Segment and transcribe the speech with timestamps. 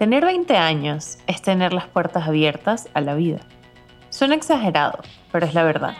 [0.00, 3.40] Tener 20 años es tener las puertas abiertas a la vida.
[4.08, 5.94] Suena exagerado, pero es la verdad.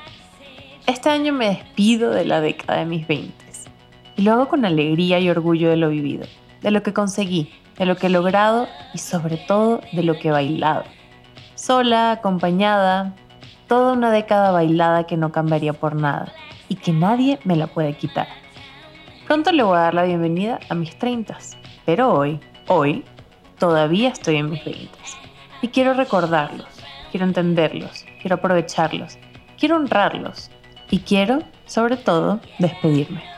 [0.86, 3.34] Este año me despido de la década de mis 20
[4.16, 6.24] y lo hago con alegría y orgullo de lo vivido,
[6.62, 10.28] de lo que conseguí, de lo que he logrado y sobre todo de lo que
[10.28, 10.84] he bailado.
[11.54, 13.14] Sola, acompañada,
[13.68, 16.32] toda una década bailada que no cambiaría por nada
[16.70, 18.28] y que nadie me la puede quitar.
[19.26, 21.36] Pronto le voy a dar la bienvenida a mis 30,
[21.84, 23.04] pero hoy, hoy,
[23.60, 24.90] todavía estoy en mis 20
[25.62, 26.66] y quiero recordarlos,
[27.12, 29.18] quiero entenderlos, quiero aprovecharlos,
[29.56, 30.50] quiero honrarlos
[30.90, 33.29] y quiero, sobre todo, despedirme.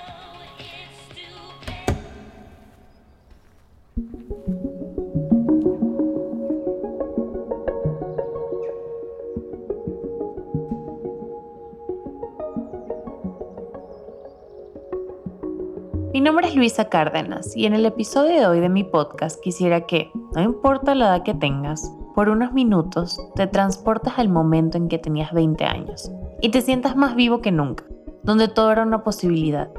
[16.22, 20.12] Nombre es Luisa Cárdenas y en el episodio de hoy de mi podcast quisiera que,
[20.37, 24.98] no importa la edad que tengas, por unos minutos te transportas al momento en que
[24.98, 27.84] tenías 20 años y te sientas más vivo que nunca,
[28.23, 29.70] donde todo era una posibilidad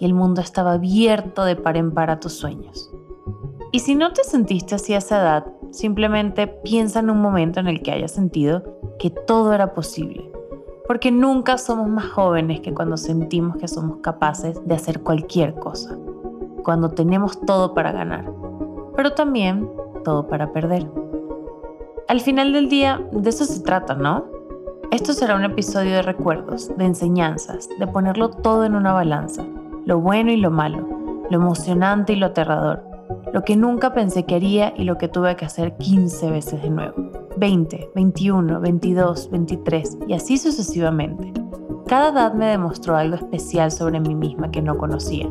[0.00, 2.90] y el mundo estaba abierto de par en par a tus sueños.
[3.70, 7.68] Y si no te sentiste así a esa edad, simplemente piensa en un momento en
[7.68, 8.64] el que hayas sentido
[8.98, 10.31] que todo era posible
[10.86, 15.96] porque nunca somos más jóvenes que cuando sentimos que somos capaces de hacer cualquier cosa,
[16.62, 18.30] cuando tenemos todo para ganar,
[18.96, 19.70] pero también
[20.04, 20.90] todo para perder.
[22.08, 24.26] Al final del día, de eso se trata, ¿no?
[24.90, 29.44] Esto será un episodio de recuerdos, de enseñanzas, de ponerlo todo en una balanza,
[29.86, 30.86] lo bueno y lo malo,
[31.30, 32.82] lo emocionante y lo aterrador,
[33.32, 36.70] lo que nunca pensé que haría y lo que tuve que hacer 15 veces de
[36.70, 37.21] nuevo.
[37.36, 41.32] 20, 21, 22, 23 y así sucesivamente.
[41.86, 45.28] Cada edad me demostró algo especial sobre mí misma que no conocía.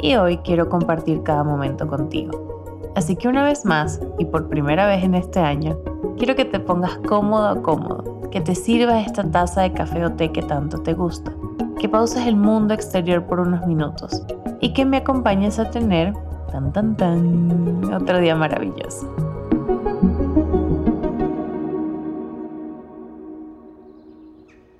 [0.00, 2.92] Y hoy quiero compartir cada momento contigo.
[2.94, 5.78] Así que una vez más, y por primera vez en este año,
[6.16, 10.12] quiero que te pongas cómodo o cómodo, que te sirvas esta taza de café o
[10.12, 11.32] té que tanto te gusta,
[11.78, 14.22] que pauses el mundo exterior por unos minutos
[14.60, 16.12] y que me acompañes a tener,
[16.50, 19.27] tan tan tan, otro día maravilloso.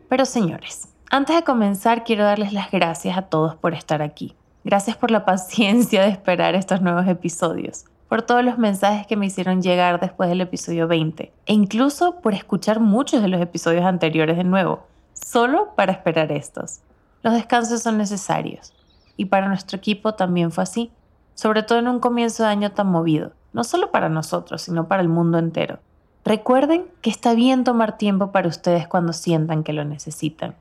[0.09, 4.35] Pero señores, antes de comenzar quiero darles las gracias a todos por estar aquí.
[4.65, 9.27] Gracias por la paciencia de esperar estos nuevos episodios, por todos los mensajes que me
[9.27, 14.39] hicieron llegar después del episodio 20 e incluso por escuchar muchos de los episodios anteriores
[14.39, 16.81] de nuevo, solo para esperar estos.
[17.23, 18.73] Los descansos son necesarios
[19.19, 20.91] y para nuestro equipo también fue así,
[21.35, 25.03] sobre todo en un comienzo de año tan movido, no solo para nosotros, sino para
[25.03, 25.81] el mundo entero.
[26.25, 30.55] Recuerden que está bien tomar tiempo para ustedes cuando sientan que lo necesitan.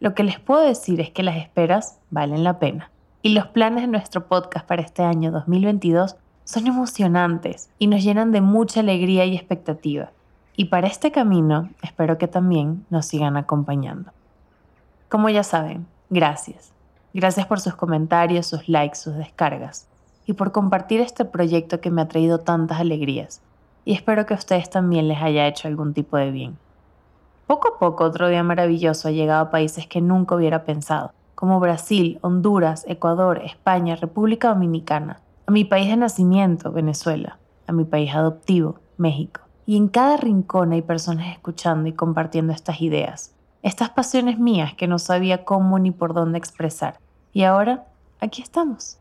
[0.00, 2.90] Lo que les puedo decir es que las esperas valen la pena.
[3.22, 8.32] Y los planes de nuestro podcast para este año 2022 son emocionantes y nos llenan
[8.32, 10.10] de mucha alegría y expectativa.
[10.56, 14.10] Y para este camino espero que también nos sigan acompañando.
[15.08, 16.72] Como ya saben, gracias.
[17.12, 19.86] Gracias por sus comentarios, sus likes, sus descargas
[20.26, 23.40] y por compartir este proyecto que me ha traído tantas alegrías
[23.84, 26.56] y espero que a ustedes también les haya hecho algún tipo de bien.
[27.46, 31.60] Poco a poco otro día maravilloso ha llegado a países que nunca hubiera pensado, como
[31.60, 38.14] Brasil, Honduras, Ecuador, España, República Dominicana, a mi país de nacimiento, Venezuela, a mi país
[38.14, 39.42] adoptivo, México.
[39.66, 44.88] Y en cada rincón hay personas escuchando y compartiendo estas ideas, estas pasiones mías que
[44.88, 46.98] no sabía cómo ni por dónde expresar.
[47.32, 47.84] Y ahora,
[48.20, 48.98] aquí estamos.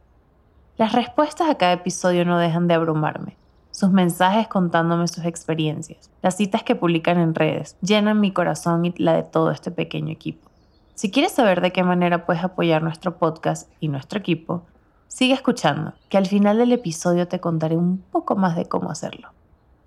[0.78, 3.38] Las respuestas a cada episodio no dejan de abrumarme
[3.74, 8.94] sus mensajes contándome sus experiencias, las citas que publican en redes, llenan mi corazón y
[8.98, 10.48] la de todo este pequeño equipo.
[10.94, 14.64] Si quieres saber de qué manera puedes apoyar nuestro podcast y nuestro equipo,
[15.08, 19.30] sigue escuchando, que al final del episodio te contaré un poco más de cómo hacerlo.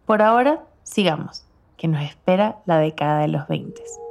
[0.04, 1.44] Por ahora, sigamos,
[1.76, 4.05] que nos espera la década de los 20.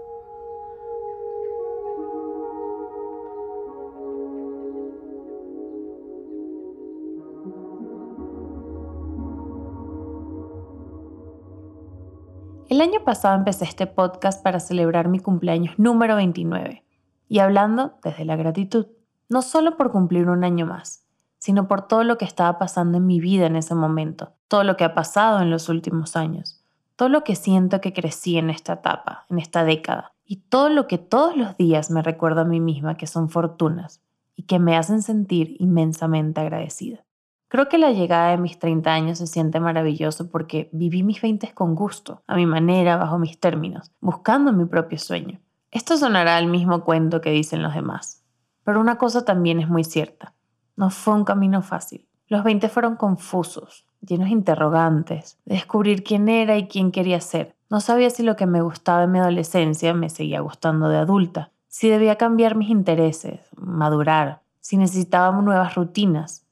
[12.67, 16.83] El año pasado empecé este podcast para celebrar mi cumpleaños número 29
[17.29, 18.87] y hablando desde la gratitud,
[19.29, 21.05] no solo por cumplir un año más,
[21.37, 24.77] sino por todo lo que estaba pasando en mi vida en ese momento, todo lo
[24.77, 26.63] que ha pasado en los últimos años,
[26.95, 30.87] todo lo que siento que crecí en esta etapa, en esta década, y todo lo
[30.87, 34.01] que todos los días me recuerdo a mí misma que son fortunas
[34.35, 37.05] y que me hacen sentir inmensamente agradecida.
[37.47, 41.53] Creo que la llegada de mis 30 años se siente maravilloso porque viví mis 20
[41.53, 45.39] con gusto, a mi manera, bajo mis términos, buscando mi propio sueño.
[45.71, 48.23] Esto sonará al mismo cuento que dicen los demás,
[48.63, 50.33] pero una cosa también es muy cierta.
[50.75, 52.07] No fue un camino fácil.
[52.27, 57.55] Los 20 fueron confusos, llenos de interrogantes, de descubrir quién era y quién quería ser.
[57.69, 61.51] No sabía si lo que me gustaba en mi adolescencia me seguía gustando de adulta,
[61.67, 66.44] si debía cambiar mis intereses, madurar, si necesitaba nuevas rutinas,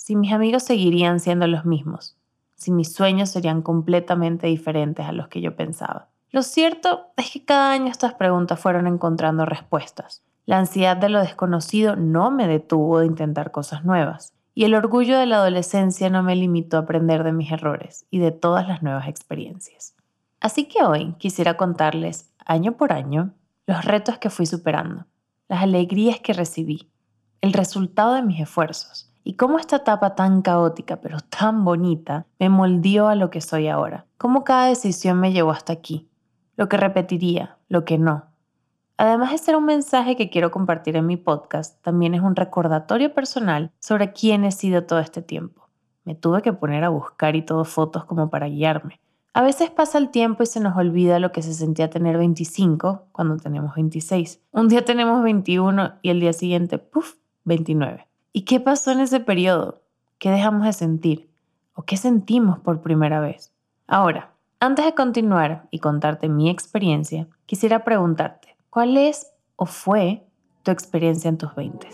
[0.00, 2.16] si mis amigos seguirían siendo los mismos,
[2.54, 6.08] si mis sueños serían completamente diferentes a los que yo pensaba.
[6.30, 10.22] Lo cierto es que cada año estas preguntas fueron encontrando respuestas.
[10.46, 15.18] La ansiedad de lo desconocido no me detuvo de intentar cosas nuevas, y el orgullo
[15.18, 18.82] de la adolescencia no me limitó a aprender de mis errores y de todas las
[18.82, 19.94] nuevas experiencias.
[20.40, 23.34] Así que hoy quisiera contarles, año por año,
[23.66, 25.04] los retos que fui superando,
[25.46, 26.88] las alegrías que recibí,
[27.42, 32.48] el resultado de mis esfuerzos y cómo esta etapa tan caótica pero tan bonita me
[32.48, 36.08] moldeó a lo que soy ahora, cómo cada decisión me llevó hasta aquí,
[36.56, 38.24] lo que repetiría, lo que no.
[38.96, 43.14] Además de ser un mensaje que quiero compartir en mi podcast, también es un recordatorio
[43.14, 45.68] personal sobre quién he sido todo este tiempo.
[46.04, 49.00] Me tuve que poner a buscar y todo fotos como para guiarme
[49.32, 53.06] a veces pasa el tiempo y se nos olvida lo que se sentía tener 25
[53.12, 54.42] cuando tenemos 26.
[54.52, 57.14] Un día tenemos 21 y el día siguiente, puff,
[57.44, 58.09] 29.
[58.32, 59.80] ¿Y qué pasó en ese periodo?
[60.20, 61.28] ¿Qué dejamos de sentir?
[61.74, 63.50] ¿O qué sentimos por primera vez?
[63.88, 64.30] Ahora,
[64.60, 70.24] antes de continuar y contarte mi experiencia, quisiera preguntarte, ¿cuál es o fue
[70.62, 71.88] tu experiencia en tus 20?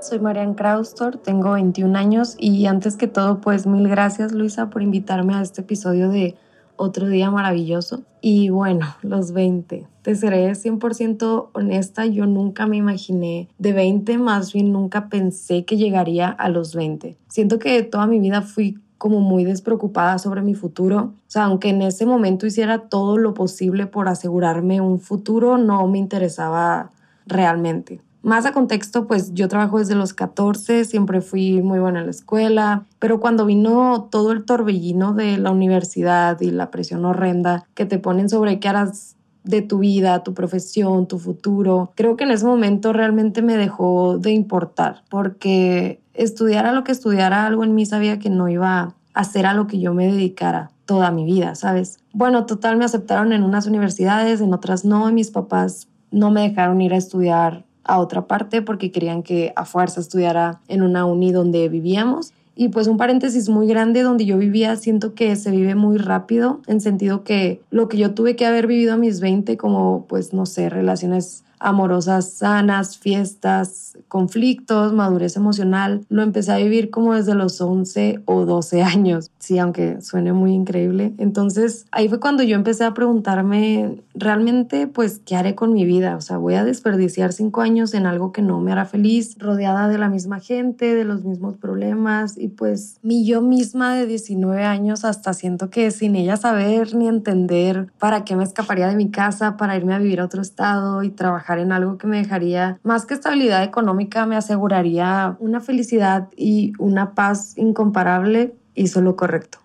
[0.00, 4.82] Soy Marian Kraustor, tengo 21 años y antes que todo, pues mil gracias Luisa por
[4.82, 6.36] invitarme a este episodio de
[6.80, 8.04] Otro Día Maravilloso.
[8.22, 9.86] Y bueno, los 20.
[10.00, 15.76] Te seré 100% honesta, yo nunca me imaginé de 20, más bien nunca pensé que
[15.76, 17.18] llegaría a los 20.
[17.28, 21.12] Siento que toda mi vida fui como muy despreocupada sobre mi futuro.
[21.16, 25.86] O sea, aunque en ese momento hiciera todo lo posible por asegurarme un futuro, no
[25.86, 26.92] me interesaba
[27.26, 28.00] realmente.
[28.22, 32.10] Más a contexto, pues yo trabajo desde los 14, siempre fui muy buena en la
[32.10, 37.86] escuela, pero cuando vino todo el torbellino de la universidad y la presión horrenda que
[37.86, 42.30] te ponen sobre qué harás de tu vida, tu profesión, tu futuro, creo que en
[42.32, 47.86] ese momento realmente me dejó de importar, porque estudiara lo que estudiara, algo en mí
[47.86, 51.54] sabía que no iba a hacer a lo que yo me dedicara toda mi vida,
[51.54, 52.00] ¿sabes?
[52.12, 56.42] Bueno, total, me aceptaron en unas universidades, en otras no, y mis papás no me
[56.42, 61.04] dejaron ir a estudiar a otra parte porque querían que a fuerza estudiara en una
[61.04, 62.32] uni donde vivíamos.
[62.54, 66.60] Y pues un paréntesis muy grande donde yo vivía, siento que se vive muy rápido,
[66.66, 70.32] en sentido que lo que yo tuve que haber vivido a mis 20, como pues
[70.32, 76.04] no sé, relaciones amorosas sanas, fiestas, conflictos, madurez emocional.
[76.08, 80.52] Lo empecé a vivir como desde los 11 o 12 años, sí, aunque suene muy
[80.52, 81.12] increíble.
[81.18, 86.16] Entonces ahí fue cuando yo empecé a preguntarme realmente, pues, ¿qué haré con mi vida?
[86.16, 89.88] O sea, voy a desperdiciar cinco años en algo que no me hará feliz, rodeada
[89.88, 94.64] de la misma gente, de los mismos problemas y pues mi yo misma de 19
[94.64, 99.10] años hasta siento que sin ella saber ni entender para qué me escaparía de mi
[99.10, 102.78] casa, para irme a vivir a otro estado y trabajar en algo que me dejaría
[102.82, 109.58] más que estabilidad económica, me aseguraría una felicidad y una paz incomparable, hizo lo correcto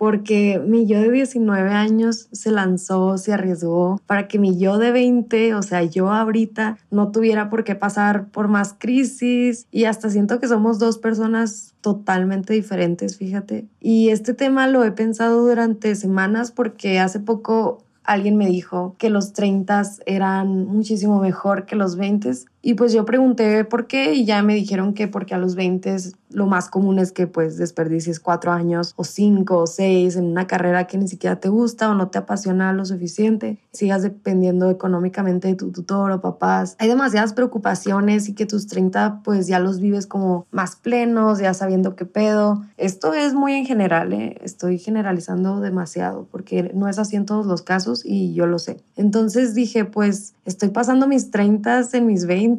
[0.00, 4.92] porque mi yo de 19 años se lanzó, se arriesgó para que mi yo de
[4.92, 10.08] 20, o sea, yo ahorita, no tuviera por qué pasar por más crisis y hasta
[10.08, 13.66] siento que somos dos personas totalmente diferentes, fíjate.
[13.78, 19.08] Y este tema lo he pensado durante semanas porque hace poco alguien me dijo que
[19.08, 24.26] los 30 eran muchísimo mejor que los 20 y pues yo pregunté por qué y
[24.26, 25.96] ya me dijeron que porque a los 20
[26.28, 30.46] lo más común es que pues desperdicies cuatro años o cinco o seis en una
[30.46, 35.48] carrera que ni siquiera te gusta o no te apasiona lo suficiente, sigas dependiendo económicamente
[35.48, 36.76] de tu tutor o papás.
[36.78, 41.54] Hay demasiadas preocupaciones y que tus 30 pues ya los vives como más plenos, ya
[41.54, 42.62] sabiendo qué pedo.
[42.76, 44.38] Esto es muy en general, ¿eh?
[44.42, 48.76] estoy generalizando demasiado porque no es así en todos los casos y yo lo sé.
[48.96, 52.49] Entonces dije pues estoy pasando mis 30 en mis 20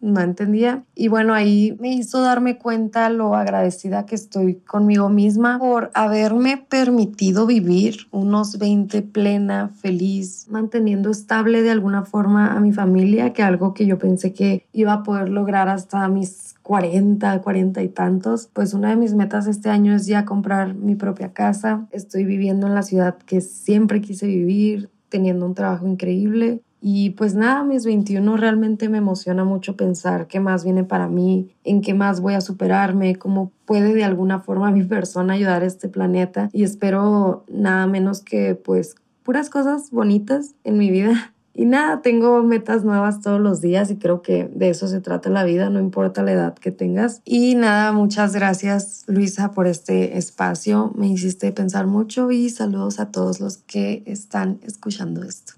[0.00, 0.84] no entendía.
[0.94, 6.56] Y bueno, ahí me hizo darme cuenta lo agradecida que estoy conmigo misma por haberme
[6.56, 13.42] permitido vivir unos 20 plena, feliz, manteniendo estable de alguna forma a mi familia, que
[13.42, 18.48] algo que yo pensé que iba a poder lograr hasta mis 40, 40 y tantos.
[18.52, 21.86] Pues una de mis metas este año es ya comprar mi propia casa.
[21.90, 27.34] Estoy viviendo en la ciudad que siempre quise vivir, teniendo un trabajo increíble y pues
[27.34, 31.94] nada, mis 21 realmente me emociona mucho pensar qué más viene para mí, en qué
[31.94, 36.48] más voy a superarme, cómo puede de alguna forma mi persona ayudar a este planeta.
[36.52, 42.44] Y espero nada menos que pues puras cosas bonitas en mi vida Y nada, tengo
[42.44, 45.80] metas nuevas todos los días y creo que de eso se trata la vida, no
[45.80, 47.20] importa la edad que tengas.
[47.24, 50.92] Y nada, muchas gracias Luisa por este espacio.
[50.94, 55.54] Me hiciste pensar mucho y saludos a todos los que están escuchando esto.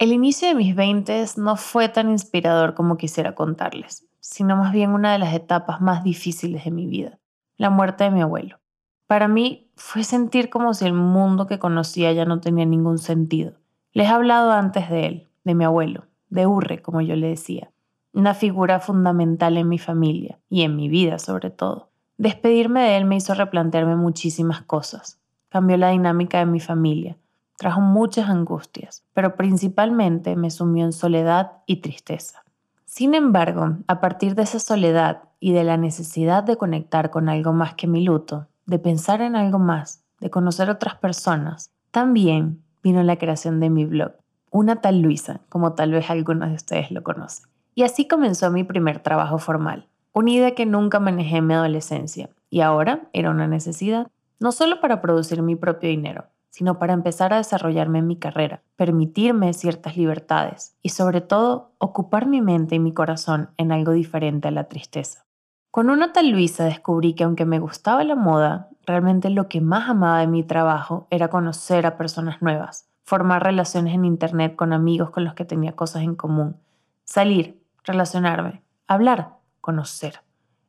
[0.00, 4.92] El inicio de mis 20 no fue tan inspirador como quisiera contarles, sino más bien
[4.92, 7.18] una de las etapas más difíciles de mi vida,
[7.58, 8.60] la muerte de mi abuelo.
[9.06, 13.58] Para mí fue sentir como si el mundo que conocía ya no tenía ningún sentido.
[13.92, 17.70] Les he hablado antes de él, de mi abuelo, de Urre, como yo le decía,
[18.14, 21.90] una figura fundamental en mi familia y en mi vida sobre todo.
[22.16, 25.20] Despedirme de él me hizo replantearme muchísimas cosas.
[25.50, 27.18] Cambió la dinámica de mi familia,
[27.60, 32.42] trajo muchas angustias, pero principalmente me sumió en soledad y tristeza.
[32.86, 37.52] Sin embargo, a partir de esa soledad y de la necesidad de conectar con algo
[37.52, 43.02] más que mi luto, de pensar en algo más, de conocer otras personas, también vino
[43.02, 44.12] la creación de mi blog,
[44.50, 47.50] una tal Luisa, como tal vez algunos de ustedes lo conocen.
[47.74, 52.30] Y así comenzó mi primer trabajo formal, una idea que nunca manejé en mi adolescencia
[52.48, 57.32] y ahora era una necesidad, no solo para producir mi propio dinero, sino para empezar
[57.32, 62.78] a desarrollarme en mi carrera, permitirme ciertas libertades y sobre todo ocupar mi mente y
[62.80, 65.24] mi corazón en algo diferente a la tristeza.
[65.70, 69.88] Con una tal Luisa descubrí que aunque me gustaba la moda, realmente lo que más
[69.88, 75.10] amaba de mi trabajo era conocer a personas nuevas, formar relaciones en Internet con amigos
[75.10, 76.56] con los que tenía cosas en común,
[77.04, 80.22] salir, relacionarme, hablar, conocer.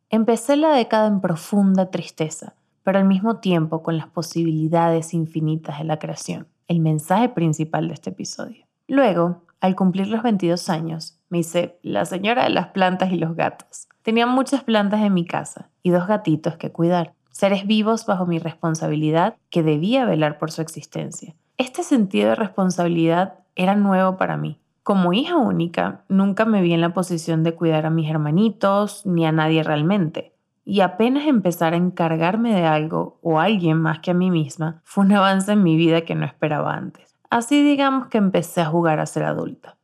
[0.10, 5.86] Empecé la década en profunda tristeza, pero al mismo tiempo con las posibilidades infinitas de
[5.86, 8.66] la creación, el mensaje principal de este episodio.
[8.88, 13.36] Luego, al cumplir los 22 años, me hice la señora de las plantas y los
[13.36, 13.88] gatos.
[14.02, 18.40] Tenía muchas plantas en mi casa y dos gatitos que cuidar seres vivos bajo mi
[18.40, 21.36] responsabilidad que debía velar por su existencia.
[21.58, 24.60] Este sentido de responsabilidad era nuevo para mí.
[24.84, 29.26] Como hija única, nunca me vi en la posición de cuidar a mis hermanitos ni
[29.26, 30.34] a nadie realmente.
[30.64, 35.06] Y apenas empezar a encargarme de algo o alguien más que a mí misma fue
[35.06, 37.16] un avance en mi vida que no esperaba antes.
[37.30, 39.78] Así digamos que empecé a jugar a ser adulta.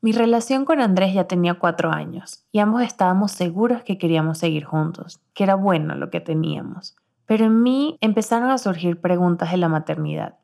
[0.00, 4.64] Mi relación con Andrés ya tenía cuatro años y ambos estábamos seguros que queríamos seguir
[4.64, 6.96] juntos, que era bueno lo que teníamos.
[7.24, 10.38] Pero en mí empezaron a surgir preguntas de la maternidad.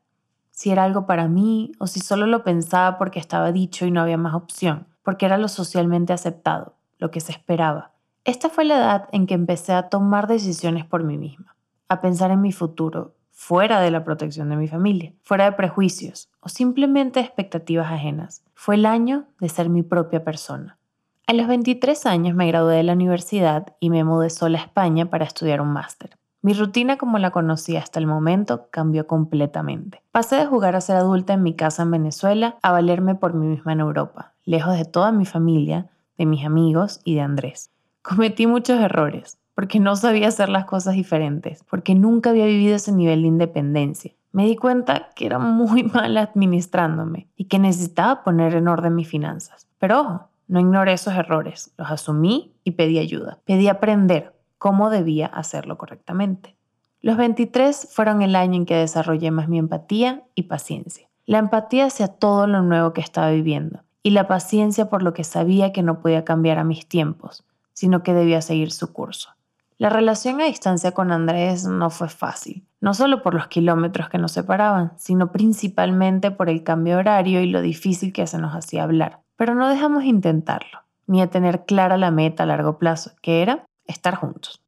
[0.51, 4.01] Si era algo para mí o si solo lo pensaba porque estaba dicho y no
[4.01, 7.91] había más opción, porque era lo socialmente aceptado, lo que se esperaba.
[8.29, 11.55] Esta fue la edad en que empecé a tomar decisiones por mí misma,
[11.87, 16.29] a pensar en mi futuro, fuera de la protección de mi familia, fuera de prejuicios
[16.39, 18.43] o simplemente expectativas ajenas.
[18.53, 20.77] Fue el año de ser mi propia persona.
[21.25, 25.09] A los 23 años me gradué de la universidad y me mudé sola a España
[25.09, 26.15] para estudiar un máster.
[26.43, 30.03] Mi rutina como la conocía hasta el momento cambió completamente.
[30.11, 33.47] Pasé de jugar a ser adulta en mi casa en Venezuela a valerme por mí
[33.47, 35.87] misma en Europa, lejos de toda mi familia,
[36.19, 37.71] de mis amigos y de Andrés.
[38.01, 42.93] Cometí muchos errores, porque no sabía hacer las cosas diferentes, porque nunca había vivido ese
[42.93, 44.13] nivel de independencia.
[44.31, 49.09] Me di cuenta que era muy mala administrándome y que necesitaba poner en orden mis
[49.09, 49.67] finanzas.
[49.79, 53.39] Pero ojo, no ignoré esos errores, los asumí y pedí ayuda.
[53.45, 56.55] Pedí aprender cómo debía hacerlo correctamente.
[57.01, 61.07] Los 23 fueron el año en que desarrollé más mi empatía y paciencia.
[61.25, 65.23] La empatía hacia todo lo nuevo que estaba viviendo y la paciencia por lo que
[65.23, 67.45] sabía que no podía cambiar a mis tiempos,
[67.79, 69.29] sino que debía seguir su curso.
[69.77, 74.17] La relación a distancia con Andrés no fue fácil, no solo por los kilómetros que
[74.17, 78.83] nos separaban, sino principalmente por el cambio horario y lo difícil que se nos hacía
[78.83, 79.21] hablar.
[79.37, 83.41] Pero no dejamos de intentarlo, ni de tener clara la meta a largo plazo, que
[83.41, 84.61] era estar juntos.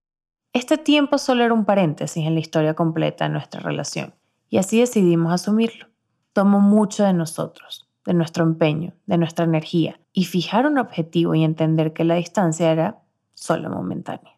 [0.54, 4.14] Este tiempo solo era un paréntesis en la historia completa de nuestra relación,
[4.50, 5.88] y así decidimos asumirlo.
[6.32, 11.44] Tomó mucho de nosotros, de nuestro empeño, de nuestra energía, y fijar un objetivo y
[11.44, 13.00] entender que la distancia era
[13.34, 14.38] solo momentánea.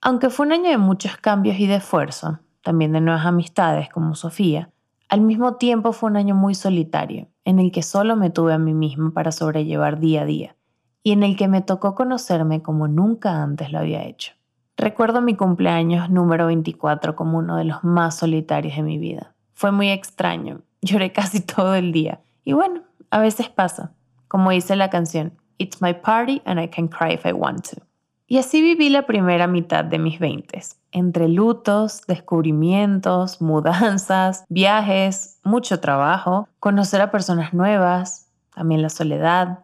[0.00, 4.14] Aunque fue un año de muchos cambios y de esfuerzo, también de nuevas amistades como
[4.14, 4.70] Sofía,
[5.08, 8.58] al mismo tiempo fue un año muy solitario, en el que solo me tuve a
[8.58, 10.56] mí misma para sobrellevar día a día,
[11.02, 14.34] y en el que me tocó conocerme como nunca antes lo había hecho.
[14.76, 19.34] Recuerdo mi cumpleaños número 24 como uno de los más solitarios de mi vida.
[19.54, 22.20] Fue muy extraño, lloré casi todo el día.
[22.44, 23.92] Y bueno, a veces pasa,
[24.28, 27.82] como dice la canción, It's my party and I can cry if I want to.
[28.26, 35.80] Y así viví la primera mitad de mis veintes, entre lutos, descubrimientos, mudanzas, viajes, mucho
[35.80, 39.60] trabajo, conocer a personas nuevas, también la soledad,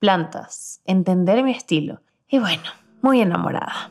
[0.00, 2.64] plantas, entender mi estilo y bueno,
[3.02, 3.90] muy enamorada.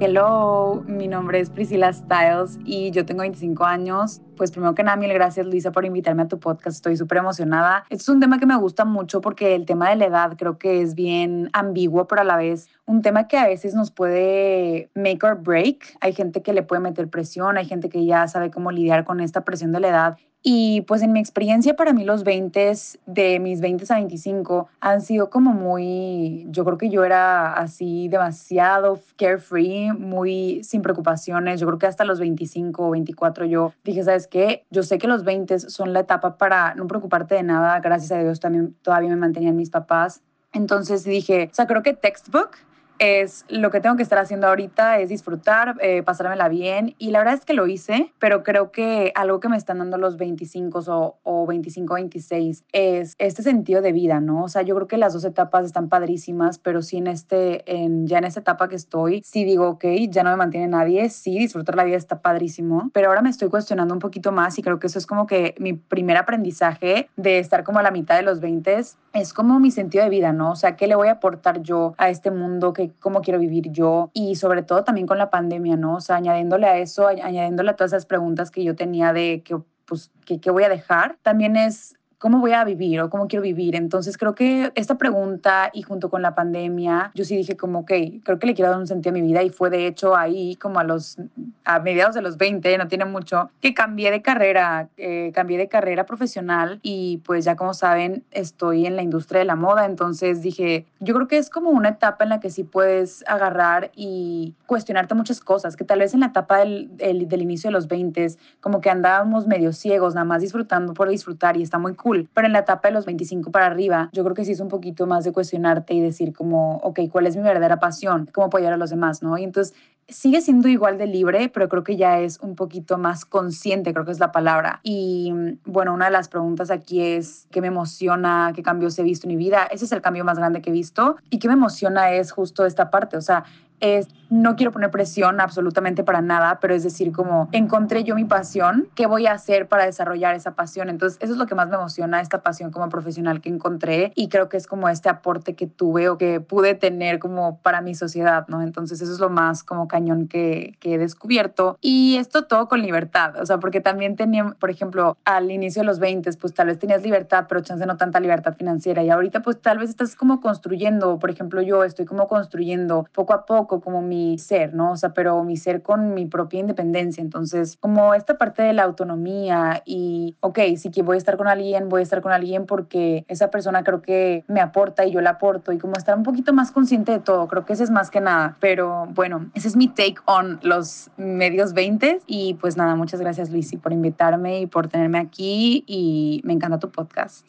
[0.00, 4.20] Hello, mi nombre es Priscila Styles y yo tengo 25 años.
[4.36, 6.76] Pues primero que nada, mil gracias Luisa por invitarme a tu podcast.
[6.76, 7.84] Estoy súper emocionada.
[7.90, 10.58] Este es un tema que me gusta mucho porque el tema de la edad creo
[10.58, 14.90] que es bien ambiguo, pero a la vez un tema que a veces nos puede
[14.96, 15.96] make or break.
[16.00, 19.20] Hay gente que le puede meter presión, hay gente que ya sabe cómo lidiar con
[19.20, 22.74] esta presión de la edad y pues en mi experiencia para mí los 20,
[23.06, 28.08] de mis 20 a 25, han sido como muy, yo creo que yo era así
[28.08, 31.60] demasiado carefree, muy sin preocupaciones.
[31.60, 34.66] Yo creo que hasta los 25 o 24 yo dije, ¿sabes qué?
[34.70, 37.80] Yo sé que los 20 son la etapa para no preocuparte de nada.
[37.80, 40.20] Gracias a Dios también todavía me mantenían mis papás.
[40.52, 42.50] Entonces dije, o sea, creo que textbook
[42.98, 47.18] es lo que tengo que estar haciendo ahorita es disfrutar, eh, pasármela bien y la
[47.18, 50.80] verdad es que lo hice, pero creo que algo que me están dando los 25
[50.86, 54.44] o, o 25, 26 es este sentido de vida, ¿no?
[54.44, 58.06] O sea, yo creo que las dos etapas están padrísimas, pero sí en este, en,
[58.06, 61.38] ya en esta etapa que estoy, sí digo, ok, ya no me mantiene nadie, sí,
[61.38, 64.78] disfrutar la vida está padrísimo, pero ahora me estoy cuestionando un poquito más y creo
[64.78, 68.22] que eso es como que mi primer aprendizaje de estar como a la mitad de
[68.22, 68.64] los 20
[69.14, 70.50] es como mi sentido de vida, ¿no?
[70.50, 72.72] O sea, ¿qué le voy a aportar yo a este mundo?
[72.72, 74.10] que cómo quiero vivir yo?
[74.12, 75.96] Y sobre todo también con la pandemia, ¿no?
[75.96, 79.56] O sea, añadiéndole a eso, añadiéndole a todas esas preguntas que yo tenía de que,
[79.86, 81.16] pues, ¿qué voy a dejar?
[81.22, 83.76] También es ¿cómo voy a vivir o cómo quiero vivir?
[83.76, 87.92] Entonces creo que esta pregunta y junto con la pandemia, yo sí dije como, ok,
[88.22, 90.56] creo que le quiero dar un sentido a mi vida y fue de hecho ahí
[90.56, 91.18] como a los,
[91.66, 95.68] a mediados de los 20, no tiene mucho, que cambié de carrera, eh, cambié de
[95.68, 100.40] carrera profesional y pues ya como saben, estoy en la industria de la moda, entonces
[100.40, 104.54] dije, yo creo que es como una etapa en la que sí puedes agarrar y
[104.64, 108.28] cuestionarte muchas cosas, que tal vez en la etapa del, del inicio de los 20,
[108.62, 112.46] como que andábamos medio ciegos, nada más disfrutando por disfrutar y está muy cool pero
[112.46, 115.06] en la etapa de los 25 para arriba, yo creo que sí es un poquito
[115.06, 118.28] más de cuestionarte y decir como, ok, ¿cuál es mi verdadera pasión?
[118.32, 119.22] ¿Cómo apoyar a los demás?
[119.22, 119.36] ¿no?
[119.38, 119.74] Y entonces
[120.08, 124.04] sigue siendo igual de libre, pero creo que ya es un poquito más consciente, creo
[124.04, 124.80] que es la palabra.
[124.82, 125.32] Y
[125.64, 128.52] bueno, una de las preguntas aquí es, ¿qué me emociona?
[128.54, 129.64] ¿Qué cambios he visto en mi vida?
[129.70, 131.16] Ese es el cambio más grande que he visto.
[131.30, 133.44] Y qué me emociona es justo esta parte, o sea,
[133.80, 138.24] es, no quiero poner presión absolutamente para nada, pero es decir, como encontré yo mi
[138.24, 140.88] pasión, ¿qué voy a hacer para desarrollar esa pasión?
[140.88, 144.28] Entonces, eso es lo que más me emociona, esta pasión como profesional que encontré y
[144.28, 147.94] creo que es como este aporte que tuve o que pude tener como para mi
[147.94, 148.62] sociedad, ¿no?
[148.62, 153.40] Entonces, eso es lo más como cañón que, he descubierto y esto todo con libertad,
[153.40, 156.78] o sea, porque también tenía, por ejemplo, al inicio de los 20, pues tal vez
[156.78, 160.42] tenías libertad, pero chance no tanta libertad financiera y ahorita pues tal vez estás como
[160.42, 164.92] construyendo, por ejemplo, yo estoy como construyendo poco a poco como mi ser, ¿no?
[164.92, 167.20] O sea, pero mi ser con mi propia independencia.
[167.22, 171.48] Entonces, como esta parte de la autonomía y, ok, sí que voy a estar con
[171.48, 175.20] alguien, voy a estar con alguien porque esa persona creo que me aporta y yo
[175.20, 177.90] la aporto y como estar un poquito más consciente de todo, creo que ese es
[177.90, 178.56] más que nada.
[178.60, 183.50] Pero bueno, ese es mi take on los medios 20 y pues nada, muchas gracias
[183.50, 187.46] Luisi por invitarme y por tenerme aquí y me encanta tu podcast.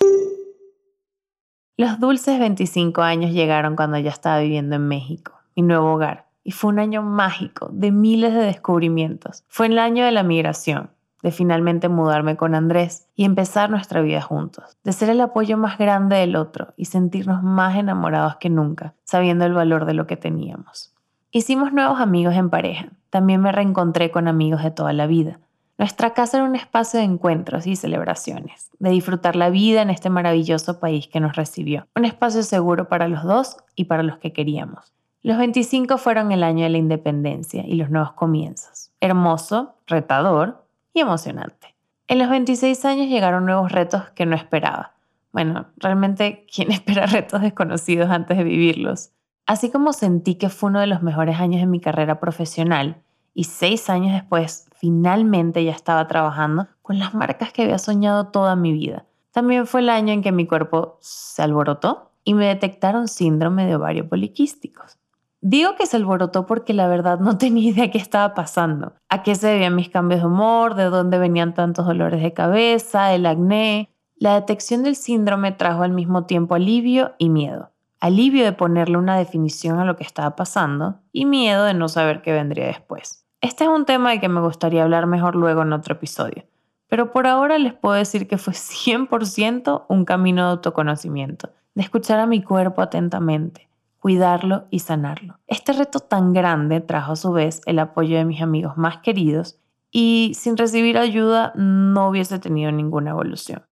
[1.77, 6.25] Los dulces 25 años llegaron cuando ya estaba viviendo en México mi nuevo hogar.
[6.43, 9.43] Y fue un año mágico, de miles de descubrimientos.
[9.47, 10.91] Fue el año de la migración,
[11.23, 15.79] de finalmente mudarme con Andrés y empezar nuestra vida juntos, de ser el apoyo más
[15.79, 20.17] grande del otro y sentirnos más enamorados que nunca, sabiendo el valor de lo que
[20.17, 20.93] teníamos.
[21.31, 25.39] Hicimos nuevos amigos en pareja, también me reencontré con amigos de toda la vida.
[25.77, 30.09] Nuestra casa era un espacio de encuentros y celebraciones, de disfrutar la vida en este
[30.09, 34.31] maravilloso país que nos recibió, un espacio seguro para los dos y para los que
[34.31, 34.94] queríamos.
[35.25, 38.91] Los 25 fueron el año de la independencia y los nuevos comienzos.
[39.01, 41.73] Hermoso, retador y emocionante.
[42.07, 44.93] En los 26 años llegaron nuevos retos que no esperaba.
[45.31, 49.13] Bueno, realmente, ¿quién espera retos desconocidos antes de vivirlos?
[49.47, 53.01] Así como sentí que fue uno de los mejores años de mi carrera profesional
[53.33, 58.55] y seis años después finalmente ya estaba trabajando con las marcas que había soñado toda
[58.55, 59.05] mi vida.
[59.31, 63.75] También fue el año en que mi cuerpo se alborotó y me detectaron síndrome de
[63.75, 64.99] ovario poliquísticos.
[65.47, 69.35] Digo que se alborotó porque la verdad no tenía idea qué estaba pasando, a qué
[69.35, 73.91] se debían mis cambios de humor, de dónde venían tantos dolores de cabeza, el acné.
[74.15, 77.69] La detección del síndrome trajo al mismo tiempo alivio y miedo.
[77.99, 82.23] Alivio de ponerle una definición a lo que estaba pasando y miedo de no saber
[82.23, 83.23] qué vendría después.
[83.39, 86.45] Este es un tema de que me gustaría hablar mejor luego en otro episodio,
[86.87, 92.19] pero por ahora les puedo decir que fue 100% un camino de autoconocimiento, de escuchar
[92.19, 93.69] a mi cuerpo atentamente,
[94.05, 95.39] cuidarlo y sanarlo.
[95.47, 99.57] Este reto tan grande trajo a su vez el apoyo de mis amigos más queridos
[99.89, 103.65] y sin recibir ayuda no hubiese tenido ninguna evolución.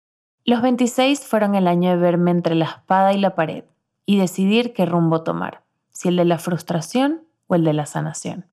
[0.43, 3.65] Los 26 fueron el año de verme entre la espada y la pared
[4.08, 8.48] y decidir qué rumbo tomar, si el de la frustración o el de la sanación.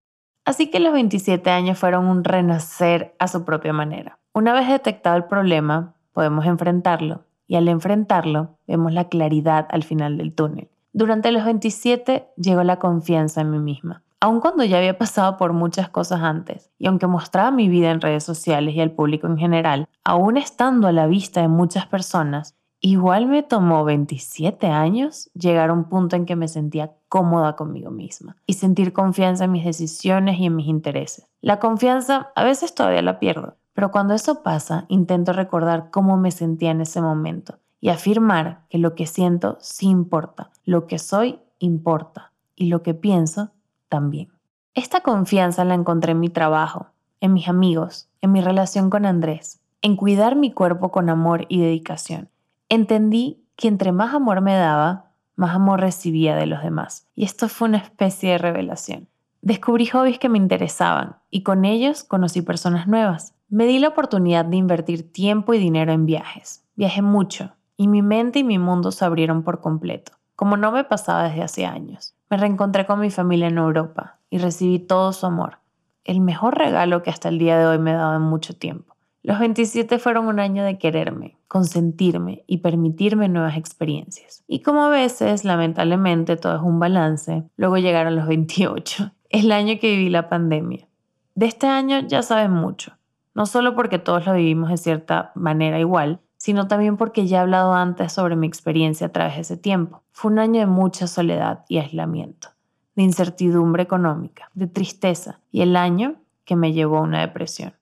[0.44, 4.18] Así que los 27 años fueron un renacer a su propia manera.
[4.34, 10.18] Una vez detectado el problema, podemos enfrentarlo y al enfrentarlo vemos la claridad al final
[10.18, 10.68] del túnel.
[10.92, 14.02] Durante los 27 llegó la confianza en mí misma.
[14.18, 18.00] Aun cuando ya había pasado por muchas cosas antes, y aunque mostraba mi vida en
[18.00, 22.56] redes sociales y al público en general, aún estando a la vista de muchas personas,
[22.80, 27.92] igual me tomó 27 años llegar a un punto en que me sentía cómoda conmigo
[27.92, 31.28] misma y sentir confianza en mis decisiones y en mis intereses.
[31.40, 36.32] La confianza a veces todavía la pierdo, pero cuando eso pasa intento recordar cómo me
[36.32, 41.40] sentía en ese momento y afirmar que lo que siento sí importa, lo que soy
[41.58, 43.50] importa y lo que pienso
[43.88, 44.28] también.
[44.74, 46.88] Esta confianza la encontré en mi trabajo,
[47.20, 51.60] en mis amigos, en mi relación con Andrés, en cuidar mi cuerpo con amor y
[51.60, 52.28] dedicación.
[52.68, 57.08] Entendí que entre más amor me daba, más amor recibía de los demás.
[57.14, 59.08] Y esto fue una especie de revelación.
[59.42, 63.34] Descubrí hobbies que me interesaban y con ellos conocí personas nuevas.
[63.48, 66.62] Me di la oportunidad de invertir tiempo y dinero en viajes.
[66.76, 70.84] Viajé mucho y mi mente y mi mundo se abrieron por completo, como no me
[70.84, 72.14] pasaba desde hace años.
[72.28, 75.60] Me reencontré con mi familia en Europa y recibí todo su amor,
[76.04, 78.96] el mejor regalo que hasta el día de hoy me he dado en mucho tiempo.
[79.22, 84.44] Los 27 fueron un año de quererme, consentirme y permitirme nuevas experiencias.
[84.46, 89.78] Y como a veces, lamentablemente, todo es un balance, luego llegaron los 28, el año
[89.80, 90.86] que viví la pandemia.
[91.34, 92.92] De este año ya saben mucho,
[93.34, 97.40] no solo porque todos lo vivimos de cierta manera igual, sino también porque ya he
[97.40, 100.02] hablado antes sobre mi experiencia a través de ese tiempo.
[100.10, 102.48] Fue un año de mucha soledad y aislamiento,
[102.96, 107.74] de incertidumbre económica, de tristeza y el año que me llevó a una depresión.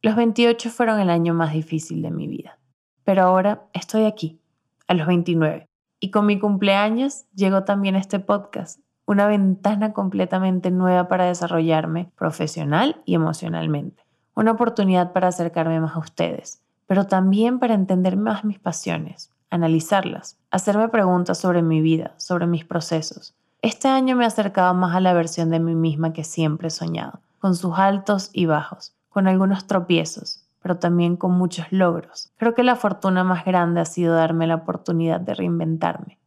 [0.00, 2.58] Los 28 fueron el año más difícil de mi vida,
[3.04, 4.40] pero ahora estoy aquí,
[4.86, 5.68] a los 29,
[6.00, 13.02] y con mi cumpleaños llegó también este podcast, una ventana completamente nueva para desarrollarme profesional
[13.04, 14.02] y emocionalmente,
[14.34, 20.38] una oportunidad para acercarme más a ustedes, pero también para entender más mis pasiones, analizarlas,
[20.50, 23.34] hacerme preguntas sobre mi vida, sobre mis procesos.
[23.60, 26.70] Este año me ha acercado más a la versión de mí misma que siempre he
[26.70, 32.30] soñado, con sus altos y bajos, con algunos tropiezos, pero también con muchos logros.
[32.38, 36.18] Creo que la fortuna más grande ha sido darme la oportunidad de reinventarme,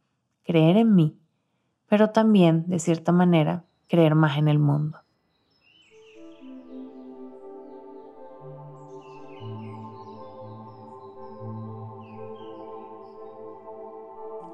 [0.44, 1.16] creer en mí,
[1.88, 5.01] pero también, de cierta manera, creer más en el mundo.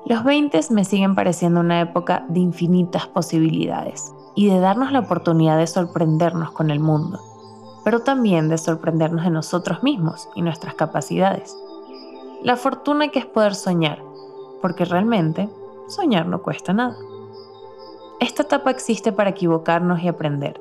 [0.08, 5.58] Los 20 me siguen pareciendo una época de infinitas posibilidades y de darnos la oportunidad
[5.58, 7.20] de sorprendernos con el mundo,
[7.84, 11.54] pero también de sorprendernos de nosotros mismos y nuestras capacidades.
[12.42, 14.02] La fortuna que es poder soñar,
[14.62, 15.50] porque realmente
[15.88, 16.96] soñar no cuesta nada.
[18.18, 20.58] Esta etapa existe para equivocarnos y aprender,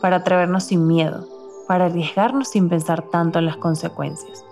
[0.00, 1.26] para atrevernos sin miedo,
[1.66, 4.44] para arriesgarnos sin pensar tanto en las consecuencias.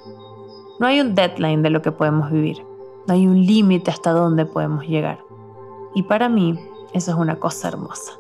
[0.81, 2.61] No hay un deadline de lo que podemos vivir
[3.07, 5.21] no hay un límite hasta dónde podemos llegar.
[5.95, 6.59] Y para mí,
[6.93, 8.13] eso es una cosa hermosa.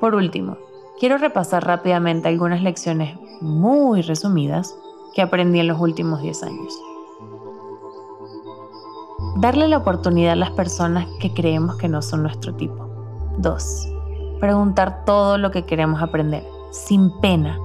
[0.00, 0.56] Por último,
[0.98, 4.76] quiero repasar rápidamente algunas lecciones muy resumidas
[5.14, 6.78] que aprendí en los últimos 10 años.
[9.38, 12.88] Darle la oportunidad a las personas que creemos que no son nuestro tipo.
[13.38, 13.88] 2.
[14.40, 17.58] Preguntar todo lo que queremos aprender, sin pena.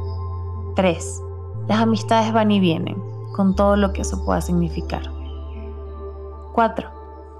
[0.75, 1.21] 3.
[1.67, 3.01] Las amistades van y vienen,
[3.33, 5.20] con todo lo que eso pueda significar.
[6.53, 6.89] 4.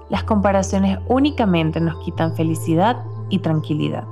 [0.08, 4.04] Las comparaciones únicamente nos quitan felicidad y tranquilidad.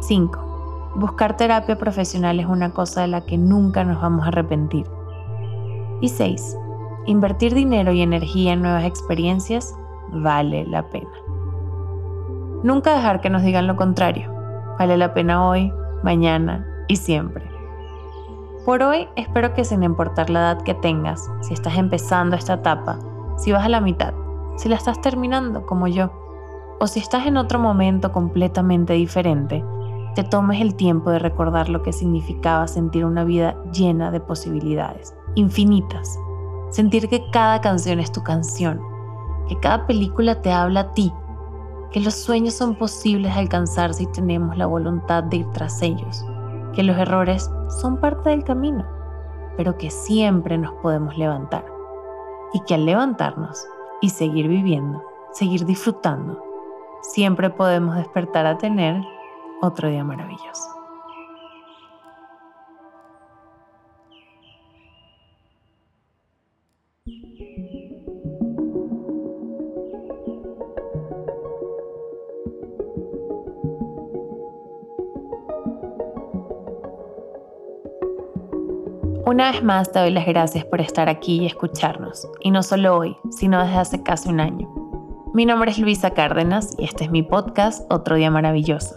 [0.00, 0.92] 5.
[0.96, 4.86] Buscar terapia profesional es una cosa de la que nunca nos vamos a arrepentir.
[6.00, 6.58] Y 6.
[7.06, 9.74] Invertir dinero y energía en nuevas experiencias
[10.12, 11.10] vale la pena.
[12.62, 14.32] Nunca dejar que nos digan lo contrario.
[14.78, 17.50] Vale la pena hoy, mañana y siempre.
[18.64, 22.98] Por hoy espero que sin importar la edad que tengas, si estás empezando esta etapa,
[23.36, 24.14] si vas a la mitad,
[24.56, 26.10] si la estás terminando como yo,
[26.80, 29.64] o si estás en otro momento completamente diferente,
[30.14, 35.14] te tomes el tiempo de recordar lo que significaba sentir una vida llena de posibilidades,
[35.34, 36.18] infinitas.
[36.70, 38.80] Sentir que cada canción es tu canción,
[39.48, 41.12] que cada película te habla a ti,
[41.90, 46.24] que los sueños son posibles de alcanzar si tenemos la voluntad de ir tras ellos,
[46.74, 48.84] que los errores son parte del camino,
[49.56, 51.73] pero que siempre nos podemos levantar
[52.54, 53.66] y que al levantarnos
[54.00, 56.42] y seguir viviendo, seguir disfrutando,
[57.02, 59.02] siempre podemos despertar a tener
[59.60, 60.83] otro día maravilloso.
[79.26, 82.94] Una vez más te doy las gracias por estar aquí y escucharnos, y no solo
[82.94, 84.68] hoy, sino desde hace casi un año.
[85.32, 88.96] Mi nombre es Luisa Cárdenas y este es mi podcast Otro Día Maravilloso.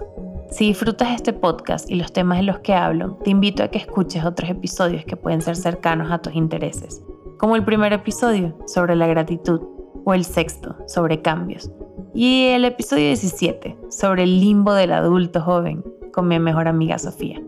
[0.51, 3.77] Si disfrutas este podcast y los temas de los que hablo, te invito a que
[3.77, 7.01] escuches otros episodios que pueden ser cercanos a tus intereses,
[7.37, 9.61] como el primer episodio sobre la gratitud
[10.03, 11.71] o el sexto sobre cambios,
[12.13, 17.41] y el episodio 17 sobre el limbo del adulto joven con mi mejor amiga Sofía.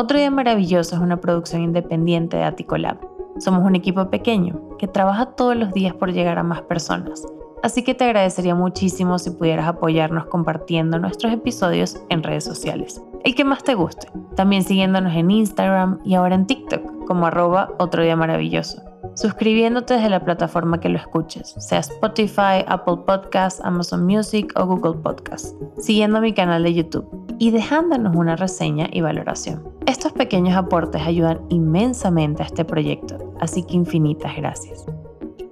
[0.00, 2.98] Otro Día Maravilloso es una producción independiente de Aticolab.
[3.40, 7.26] Somos un equipo pequeño que trabaja todos los días por llegar a más personas.
[7.64, 13.02] Así que te agradecería muchísimo si pudieras apoyarnos compartiendo nuestros episodios en redes sociales.
[13.24, 14.06] El que más te guste.
[14.36, 18.87] También siguiéndonos en Instagram y ahora en TikTok como arroba otro día maravilloso
[19.18, 25.00] suscribiéndote desde la plataforma que lo escuches, sea Spotify, Apple Podcasts, Amazon Music o Google
[25.02, 29.64] Podcasts, siguiendo mi canal de YouTube y dejándonos una reseña y valoración.
[29.86, 34.86] Estos pequeños aportes ayudan inmensamente a este proyecto, así que infinitas gracias.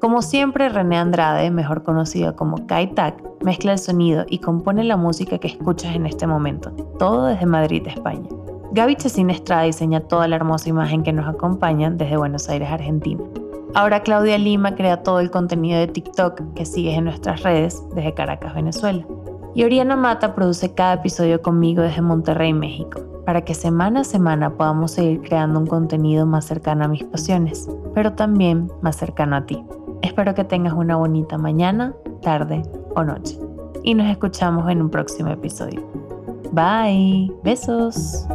[0.00, 4.96] Como siempre, René Andrade, mejor conocido como Kai Tak, mezcla el sonido y compone la
[4.96, 8.28] música que escuchas en este momento, todo desde Madrid, España.
[8.72, 13.22] Gaby Chesín Estrada diseña toda la hermosa imagen que nos acompaña desde Buenos Aires, Argentina.
[13.76, 18.14] Ahora Claudia Lima crea todo el contenido de TikTok que sigues en nuestras redes desde
[18.14, 19.04] Caracas, Venezuela.
[19.54, 24.56] Y Oriana Mata produce cada episodio conmigo desde Monterrey, México, para que semana a semana
[24.56, 29.44] podamos seguir creando un contenido más cercano a mis pasiones, pero también más cercano a
[29.44, 29.62] ti.
[30.00, 32.62] Espero que tengas una bonita mañana, tarde
[32.94, 33.38] o noche.
[33.82, 35.86] Y nos escuchamos en un próximo episodio.
[36.50, 37.30] Bye.
[37.44, 38.26] Besos.